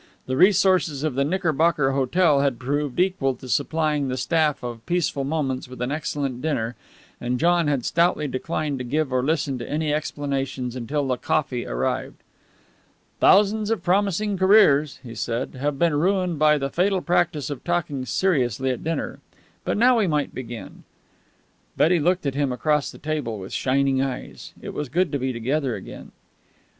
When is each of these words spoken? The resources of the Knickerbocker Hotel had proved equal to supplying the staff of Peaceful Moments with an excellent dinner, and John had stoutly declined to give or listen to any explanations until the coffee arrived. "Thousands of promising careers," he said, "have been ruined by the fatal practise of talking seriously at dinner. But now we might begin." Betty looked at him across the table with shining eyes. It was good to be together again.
The 0.25 0.35
resources 0.35 1.03
of 1.03 1.13
the 1.13 1.23
Knickerbocker 1.23 1.91
Hotel 1.91 2.39
had 2.39 2.57
proved 2.57 2.99
equal 2.99 3.35
to 3.35 3.47
supplying 3.47 4.07
the 4.07 4.17
staff 4.17 4.63
of 4.63 4.83
Peaceful 4.87 5.23
Moments 5.23 5.67
with 5.67 5.79
an 5.79 5.91
excellent 5.91 6.41
dinner, 6.41 6.75
and 7.19 7.39
John 7.39 7.67
had 7.67 7.85
stoutly 7.85 8.27
declined 8.27 8.79
to 8.79 8.83
give 8.83 9.13
or 9.13 9.21
listen 9.21 9.59
to 9.59 9.69
any 9.69 9.93
explanations 9.93 10.75
until 10.75 11.05
the 11.05 11.17
coffee 11.17 11.67
arrived. 11.67 12.15
"Thousands 13.19 13.69
of 13.69 13.83
promising 13.83 14.39
careers," 14.39 14.97
he 15.03 15.13
said, 15.13 15.53
"have 15.53 15.77
been 15.77 15.93
ruined 15.93 16.39
by 16.39 16.57
the 16.57 16.71
fatal 16.71 17.03
practise 17.03 17.51
of 17.51 17.63
talking 17.63 18.03
seriously 18.03 18.71
at 18.71 18.83
dinner. 18.83 19.19
But 19.63 19.77
now 19.77 19.99
we 19.99 20.07
might 20.07 20.33
begin." 20.33 20.83
Betty 21.77 21.99
looked 21.99 22.25
at 22.25 22.33
him 22.33 22.51
across 22.51 22.89
the 22.89 22.97
table 22.97 23.37
with 23.37 23.53
shining 23.53 24.01
eyes. 24.01 24.51
It 24.59 24.73
was 24.73 24.89
good 24.89 25.11
to 25.11 25.19
be 25.19 25.31
together 25.31 25.75
again. 25.75 26.11